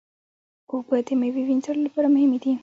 [0.71, 2.53] اوبه د میوې وینځلو لپاره مهمې دي.